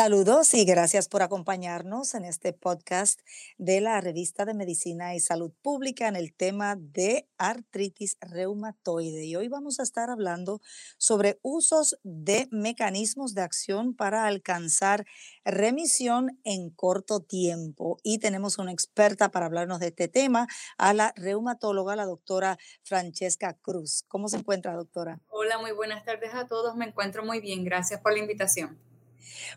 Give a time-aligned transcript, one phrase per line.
[0.00, 3.20] Saludos y gracias por acompañarnos en este podcast
[3.58, 9.26] de la revista de Medicina y Salud Pública en el tema de artritis reumatoide.
[9.26, 10.62] Y hoy vamos a estar hablando
[10.96, 15.04] sobre usos de mecanismos de acción para alcanzar
[15.44, 17.98] remisión en corto tiempo.
[18.02, 20.46] Y tenemos una experta para hablarnos de este tema,
[20.78, 24.04] a la reumatóloga, la doctora Francesca Cruz.
[24.08, 25.20] ¿Cómo se encuentra, doctora?
[25.28, 26.74] Hola, muy buenas tardes a todos.
[26.74, 27.64] Me encuentro muy bien.
[27.64, 28.89] Gracias por la invitación.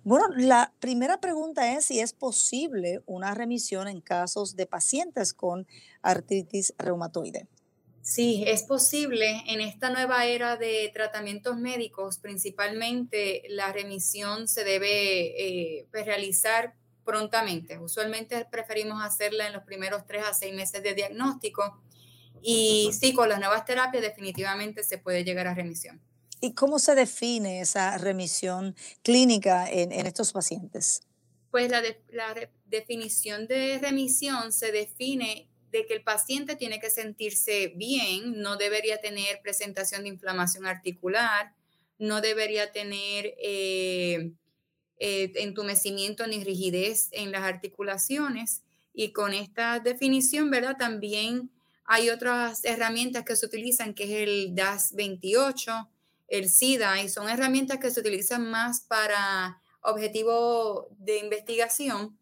[0.04, 5.68] Bueno, la primera pregunta es si es posible una remisión en casos de pacientes con
[6.02, 7.48] artritis reumatoide.
[8.04, 9.44] Sí, es posible.
[9.48, 16.74] En esta nueva era de tratamientos médicos, principalmente la remisión se debe eh, pues, realizar
[17.06, 17.80] prontamente.
[17.80, 21.82] Usualmente preferimos hacerla en los primeros tres a seis meses de diagnóstico.
[22.42, 26.02] Y sí, con las nuevas terapias definitivamente se puede llegar a remisión.
[26.44, 31.00] ¿Y cómo se define esa remisión clínica en, estos pacientes?
[31.52, 31.82] Pues la,
[32.66, 39.00] definición de remisión se define de que el paciente tiene que sentirse bien, no debería
[39.00, 41.56] tener presentación de inflamación articular,
[41.98, 44.34] no debería tener eh,
[44.98, 48.64] eh, entumecimiento ni rigidez en las articulaciones.
[48.94, 50.76] Y con esta definición, ¿verdad?
[50.78, 51.52] También
[51.86, 55.90] hay otras herramientas que se utilizan, que es el DAS 28,
[56.28, 62.18] el SIDA y son herramientas que se utilizan más para objetivos de investigación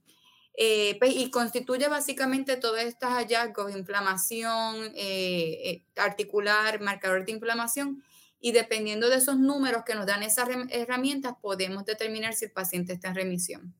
[0.57, 8.03] eh, pues, y constituye básicamente todos estos hallazgos, inflamación eh, eh, articular, marcador de inflamación
[8.41, 12.93] y dependiendo de esos números que nos dan esas herramientas podemos determinar si el paciente
[12.93, 13.75] está en remisión.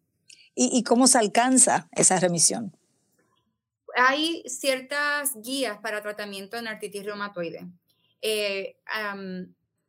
[0.53, 2.75] ¿Y, cómo se alcanza esa remisión?
[3.95, 7.67] Hay ciertas guías para tratamiento en artritis reumatoide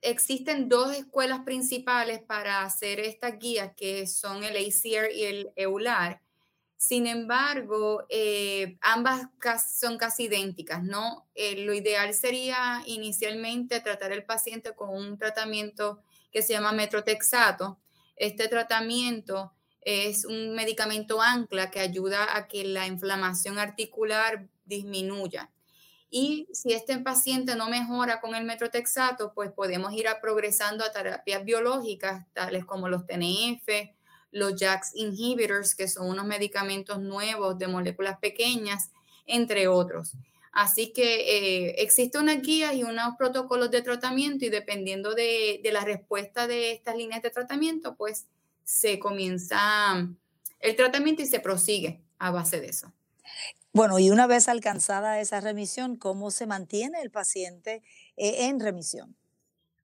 [0.02, 6.20] existen dos escuelas principales para hacer estas guías, que son el ACR y el EULAR.
[6.76, 9.28] Sin embargo, eh, ambas
[9.72, 11.28] son casi idénticas, ¿no?
[11.36, 16.02] Eh, lo ideal sería inicialmente tratar al paciente con un tratamiento
[16.32, 17.78] que se llama metrotexato.
[18.16, 25.51] Este tratamiento es un medicamento ancla que ayuda a que la inflamación articular disminuya.
[26.14, 30.92] Y si este paciente no mejora con el metrotexato, pues podemos ir a progresando a
[30.92, 33.66] terapias biológicas, tales como los TNF,
[34.30, 38.90] los JAK inhibitors, que son unos medicamentos nuevos de moléculas pequeñas,
[39.24, 40.12] entre otros.
[40.52, 45.72] Así que eh, existen unas guías y unos protocolos de tratamiento y dependiendo de, de
[45.72, 48.26] la respuesta de estas líneas de tratamiento, pues
[48.64, 50.06] se comienza
[50.60, 52.92] el tratamiento y se prosigue a base de eso.
[53.74, 57.82] Bueno, y una vez alcanzada esa remisión, ¿cómo se mantiene el paciente
[58.18, 59.16] eh, en remisión?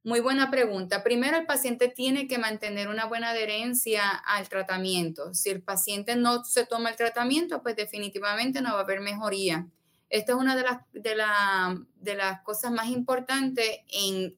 [0.04, 1.02] Muy buena pregunta.
[1.02, 5.32] Primero, el paciente tiene que mantener una buena adherencia al tratamiento.
[5.32, 9.66] Si el paciente no se toma el tratamiento, pues definitivamente no va a haber mejoría.
[10.10, 14.36] Esta es una de las, de, las cosas más importantes en,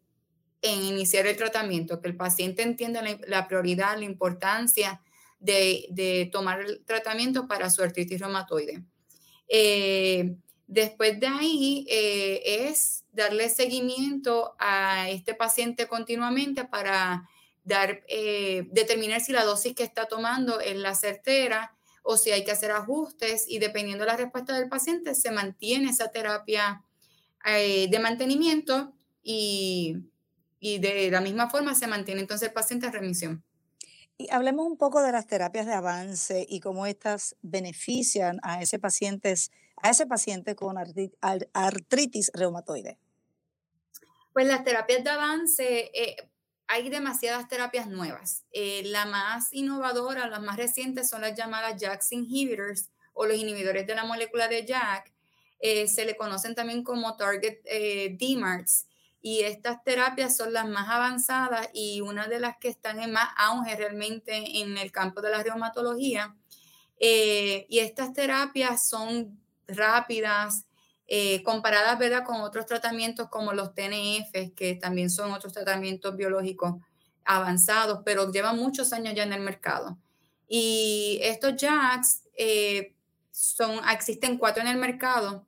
[0.63, 5.01] iniciar el tratamiento, que el paciente entienda la, prioridad, la importancia
[5.39, 8.85] de, de tomar el tratamiento para su artritis reumatoide.
[9.53, 10.37] Eh,
[10.69, 17.29] después de ahí eh, es darle seguimiento a este paciente continuamente para
[18.09, 22.53] eh, determinar si la dosis que está tomando es la certera o si hay que
[22.53, 26.85] hacer ajustes y dependiendo de la respuesta del paciente se mantiene esa terapia
[27.45, 29.97] de mantenimiento y,
[30.61, 33.45] y de la misma forma se mantiene entonces el paciente en remisión.
[34.31, 39.35] Hablemos un poco de las terapias de avance y cómo estas benefician a ese paciente,
[39.77, 40.77] a ese paciente con
[41.53, 42.99] artritis reumatoide.
[44.33, 46.17] Pues las terapias de avance, eh,
[46.67, 48.45] hay demasiadas terapias nuevas.
[48.53, 53.87] Eh, la más innovadora, las más recientes son las llamadas JAK inhibitors o los inhibidores
[53.87, 55.13] de la molécula de JAK.
[55.61, 57.59] Eh, se le conocen también como target
[58.19, 58.90] DMARDs
[59.23, 63.29] y estas terapias son las más avanzadas y una de las que están en más
[63.37, 66.35] auge realmente en el campo de la reumatología.
[66.99, 69.39] Eh, y estas terapias son
[69.69, 70.67] rápidas,
[71.07, 72.25] eh, comparadas ¿verdad?
[72.25, 76.77] con otros tratamientos como los TNF, que también son otros tratamientos biológicos
[77.25, 79.99] avanzados, pero llevan muchos años ya en el mercado.
[80.49, 82.95] Y estos JAKs eh,
[83.31, 85.47] son, existen cuatro en el mercado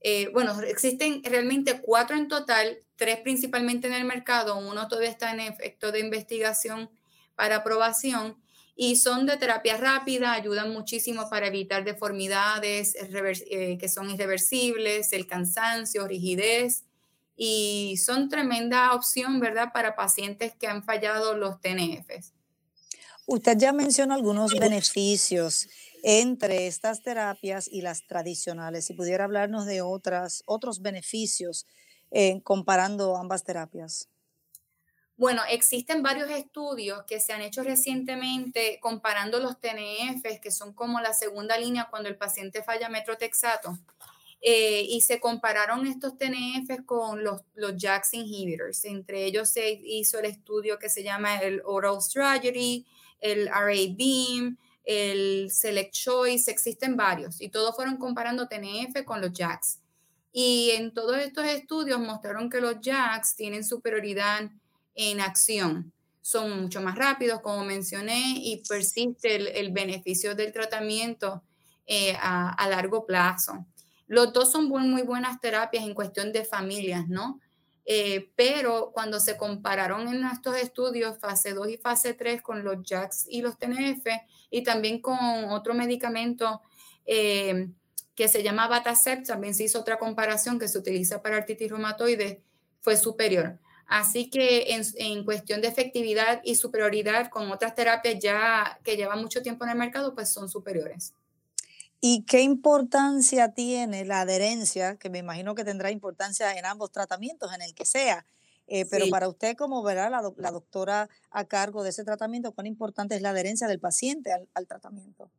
[0.00, 5.32] Eh, bueno, existen realmente cuatro en total, tres principalmente en el mercado, uno todavía está
[5.32, 6.90] en efecto de investigación
[7.34, 8.36] para aprobación
[8.80, 12.94] y son de terapia rápida, ayudan muchísimo para evitar deformidades
[13.50, 16.84] eh, que son irreversibles, el cansancio, rigidez
[17.36, 22.34] y son tremenda opción, ¿verdad?, para pacientes que han fallado los TNFs.
[23.26, 25.68] Usted ya mencionó algunos beneficios
[26.10, 28.86] entre estas terapias y las tradicionales.
[28.86, 31.66] Si pudiera hablarnos de otras, otros beneficios
[32.10, 34.08] eh, comparando ambas terapias.
[35.18, 40.98] Bueno, existen varios estudios que se han hecho recientemente comparando los TNFs, que son como
[41.02, 43.78] la segunda línea cuando el paciente falla metrotexato,
[44.40, 48.86] eh, y se compararon estos TNFs con los, los JAKs inhibitors.
[48.86, 52.86] Entre ellos se hizo el estudio que se llama el Oral Strategy,
[53.20, 59.80] el RA-BEAM, el Select Choice, existen varios, y todos fueron comparando TNF con los JAKs.
[60.32, 64.50] Y en todos estos estudios mostraron que los JAKs tienen superioridad
[64.94, 65.92] en acción.
[66.20, 71.42] Son mucho más rápidos, como mencioné, y persiste el, beneficio del tratamiento
[71.86, 73.66] eh, a largo plazo.
[74.08, 77.40] Los dos son muy, buenas terapias en cuestión de familias, ¿no?
[77.90, 82.76] Eh, pero cuando se compararon en estos estudios fase 2 y fase 3 con los
[82.86, 84.06] JAKs y los TNF
[84.50, 85.16] y también con
[85.48, 86.60] otro medicamento
[87.06, 87.70] eh,
[88.14, 92.42] que se llama Batacept, también se hizo otra comparación que se utiliza para artritis reumatoide,
[92.82, 93.58] fue superior.
[93.86, 99.22] Así que en, en, cuestión de efectividad y superioridad con otras terapias ya que llevan
[99.22, 101.14] mucho tiempo en el mercado, pues son superiores.
[102.00, 107.52] ¿Y qué importancia tiene la adherencia, que me imagino que tendrá importancia en ambos tratamientos,
[107.52, 108.24] en el que sea?
[108.68, 112.66] Eh, pero para usted, como verá la, la, doctora a cargo de ese tratamiento, ¿cuán
[112.66, 115.30] importante es la adherencia del paciente al, al tratamiento?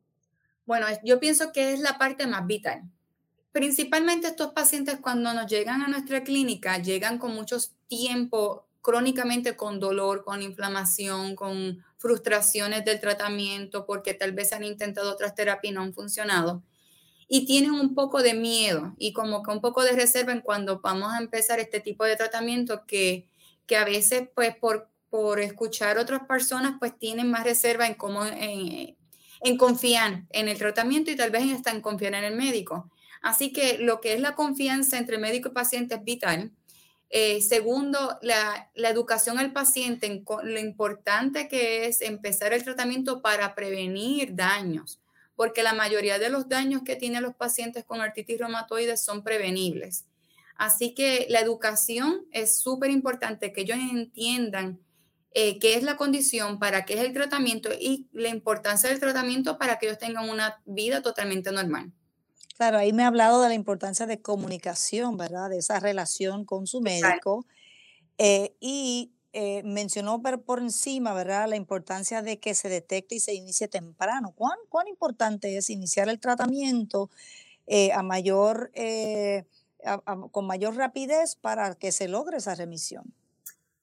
[0.66, 2.84] Bueno, yo pienso que es la parte más vital.
[3.52, 7.58] Principalmente estos pacientes cuando nos llegan a nuestra clínica, llegan con mucho
[7.88, 15.12] tiempo crónicamente con dolor, con inflamación, con frustraciones del tratamiento, porque tal vez han intentado
[15.12, 16.64] otras terapias y no han funcionado.
[17.28, 20.80] Y tienen un poco de miedo y como que un poco de reserva en cuando
[20.80, 23.28] vamos a empezar este tipo de tratamiento que,
[23.68, 28.26] que a veces pues por, por escuchar otras personas pues tienen más reserva en cómo,
[28.26, 28.98] en,
[29.42, 32.90] en confiar en el tratamiento y tal vez hasta en confiar en el médico.
[33.22, 36.52] Así que lo que es la confianza entre médico y paciente es vital
[37.10, 43.56] eh, segundo, la, educación al paciente, en lo importante que es empezar el tratamiento para
[43.56, 45.00] prevenir daños,
[45.36, 50.06] porque la mayoría de los daños que tienen los pacientes con artritis reumatoide son prevenibles.
[50.56, 54.80] Así que la educación es súper importante, que ellos entiendan
[55.32, 59.58] eh, qué es la condición, para qué es el tratamiento y la importancia del tratamiento
[59.58, 61.92] para que ellos tengan una vida totalmente normal.
[62.60, 65.50] Claro, ahí me ha hablado de la importancia de comunicación, ¿verdad?
[65.50, 67.46] De esa relación con su médico.
[68.18, 71.48] Eh, y eh, mencionó por, encima, ¿verdad?
[71.48, 74.34] La importancia de que se detecte y se inicie temprano.
[74.36, 77.10] ¿Cuán, cuán importante es iniciar el tratamiento
[77.66, 78.74] eh, a mayor,
[80.32, 83.14] con mayor rapidez para que se logre esa remisión?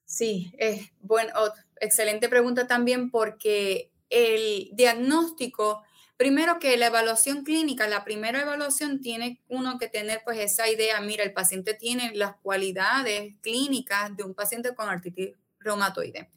[0.05, 0.53] Sí,
[1.01, 1.33] bueno,
[1.81, 5.81] excelente pregunta también porque el diagnóstico
[6.17, 10.99] Primero que la evaluación clínica, la primera evaluación tiene uno que tener pues esa idea,
[10.99, 16.31] mira, el paciente tiene las cualidades clínicas de un paciente con artritis reumatoide.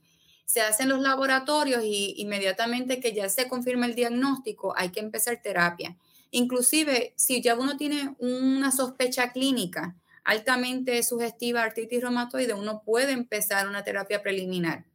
[0.44, 5.40] Se hacen los laboratorios y inmediatamente que ya se confirma el diagnóstico, hay que empezar
[5.42, 5.96] terapia.
[6.30, 13.66] Inclusive, si ya uno tiene una sospecha clínica altamente sugestiva artritis reumatoide, uno puede empezar
[13.66, 14.89] una terapia preliminar.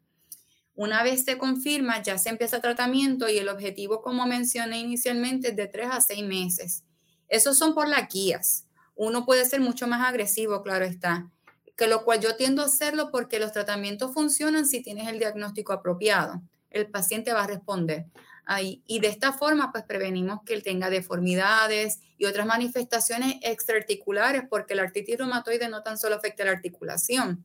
[0.75, 5.55] Una vez se confirma, ya se empieza tratamiento y el objetivo, como mencioné inicialmente, es
[5.55, 6.84] de tres a seis meses.
[7.29, 8.67] Esos son por las guías.
[8.94, 11.32] Uno puede ser mucho más agresivo, claro está,
[11.77, 15.72] que lo cual yo tiendo a hacerlo porque los tratamientos funcionan si tienes el diagnóstico
[15.72, 16.41] apropiado.
[16.70, 18.05] El paciente va a responder.
[18.48, 18.84] Ahí.
[18.86, 24.75] Y de esta forma, pues prevenimos que él tenga deformidades y otras manifestaciones extraarticulares, porque
[24.75, 27.44] la artritis reumatoide no tan solo afecta la articulación,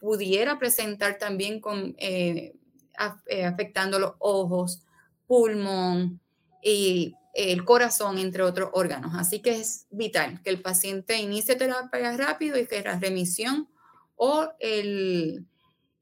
[0.00, 2.54] pudiera presentar también con eh,
[2.96, 4.82] afectando los ojos,
[5.26, 6.20] pulmón
[6.62, 9.12] y el corazón, entre otros órganos.
[9.16, 13.68] Así que es vital que el paciente inicie terapia rápido y que la remisión
[14.16, 15.46] o el,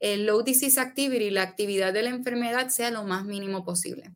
[0.01, 4.13] el low disease activity, la actividad de la enfermedad, sea lo más mínimo posible.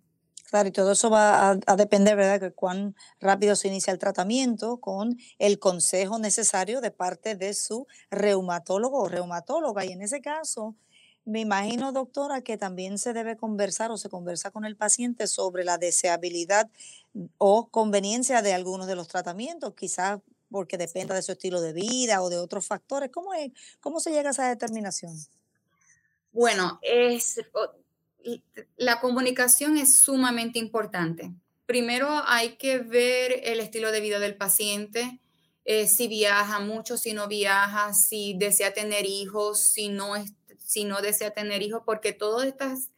[0.55, 4.77] Claro, y todo eso va a, depender, ¿verdad?, de cuán rápido se inicia el tratamiento
[4.77, 9.85] con el consejo necesario de parte de su reumatólogo o reumatóloga.
[9.85, 10.77] Y en ese caso,
[11.25, 15.65] me imagino, doctora, que también se debe conversar o se conversa con el paciente sobre
[15.65, 16.69] la deseabilidad
[17.39, 19.75] o conveniencia de algunos de los tratamientos.
[19.75, 20.21] Quizás
[20.55, 23.11] porque dependa de su estilo de vida o de otros factores?
[23.11, 23.51] ¿Cómo, es,
[23.81, 25.13] cómo se llega a esa determinación?
[26.31, 27.41] Bueno, es,
[28.77, 31.33] la comunicación es sumamente importante.
[31.67, 35.21] Primero hay que ver el estilo de vida del paciente,
[35.65, 40.33] eh, si viaja mucho, si no viaja, si desea tener hijos, si no, es,
[40.65, 42.91] si no desea tener hijos, porque todas estas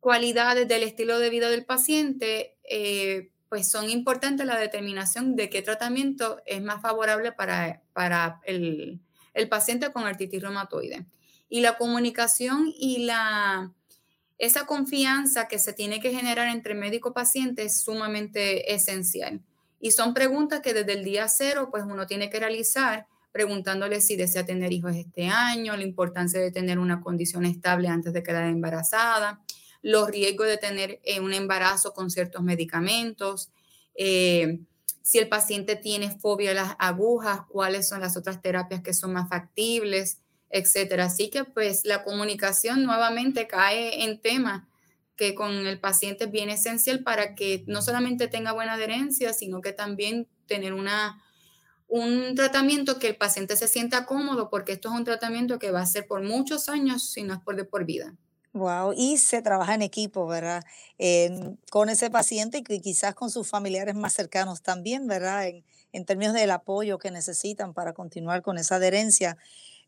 [0.00, 5.62] cualidades del estilo de vida del paciente, eh, pues son importantes la determinación de qué
[5.62, 9.00] tratamiento es más favorable para, para el,
[9.34, 11.06] el paciente con artritis reumatoide.
[11.48, 13.72] Y la comunicación y la,
[14.38, 19.42] esa confianza que se tiene que generar entre médico paciente es sumamente esencial.
[19.80, 24.16] Y son preguntas que desde el día cero, pues uno tiene que realizar preguntándole si
[24.16, 28.44] desea tener hijos este año, la importancia de tener una condición estable antes de quedar
[28.44, 29.42] embarazada,
[29.82, 33.50] los riesgos de tener eh, un embarazo con ciertos medicamentos,
[33.94, 34.60] eh,
[35.02, 39.12] si el paciente tiene fobia a las agujas, cuáles son las otras terapias que son
[39.12, 41.04] más factibles, etcétera.
[41.04, 44.66] Así que pues la comunicación nuevamente cae en tema
[45.14, 49.60] que con el paciente es bien esencial para que no solamente tenga buena adherencia, sino
[49.60, 51.22] que también tener una,
[51.88, 55.80] un tratamiento que el paciente se sienta cómodo, porque esto es un tratamiento que va
[55.80, 58.14] a ser por muchos años, si no es por de por vida.
[58.52, 60.64] Wow, y se trabaja en equipo, ¿verdad?
[61.70, 65.46] con ese paciente y quizás con sus familiares más cercanos también, ¿verdad?
[65.48, 69.36] En, en términos del apoyo que necesitan para continuar con esa adherencia.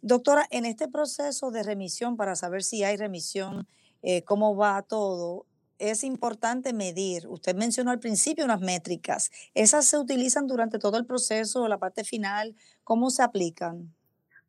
[0.03, 3.67] Doctora, en este proceso de remisión, para saber si hay remisión,
[4.03, 5.47] eh, cómo va todo,
[5.79, 7.27] es importante medir.
[7.29, 9.31] Usted mencionó al principio unas métricas.
[9.55, 12.55] ¿Esas se utilizan durante todo el proceso, la parte final?
[12.85, 13.95] ¿Cómo se aplican?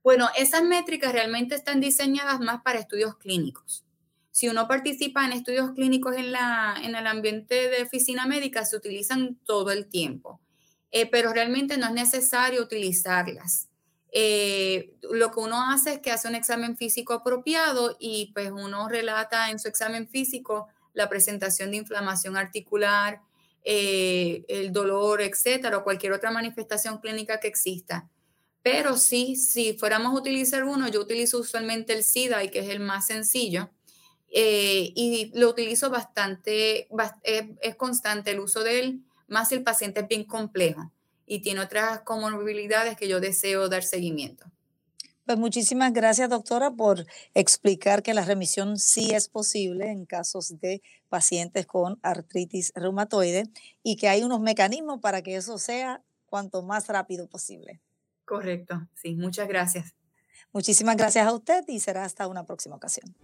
[0.04, 3.86] Bueno, esas métricas realmente están diseñadas más para estudios clínicos.
[4.32, 8.78] Si uno participa en estudios clínicos en, la, en el ambiente de oficina médica, se
[8.78, 10.40] utilizan todo el tiempo,
[10.92, 13.68] eh, pero realmente no es necesario utilizarlas.
[14.12, 18.88] Eh, lo que uno hace es que hace un examen físico apropiado y pues uno
[18.88, 23.22] relata en su examen físico la presentación de inflamación articular,
[23.64, 28.10] eh, el dolor, etcétera, o cualquier otra manifestación clínica que exista.
[28.62, 32.80] Pero sí, si fuéramos a utilizar uno, yo utilizo usualmente el SIDA, que es el
[32.80, 33.70] más sencillo,
[34.32, 36.88] eh, y lo utilizo bastante,
[37.62, 40.92] es constante el uso de él, más si el paciente es bien complejo
[41.26, 44.46] y tiene otras comorbilidades que yo deseo dar seguimiento.
[45.30, 47.06] Pues muchísimas gracias, doctora, por
[47.36, 53.44] explicar que la remisión sí es posible en casos de pacientes con artritis reumatoide
[53.84, 57.80] y que hay unos mecanismos para que eso sea cuanto más rápido posible.
[58.26, 59.94] Correcto, sí, muchas gracias.
[60.52, 63.16] Muchísimas gracias a usted y será hasta una próxima ocasión.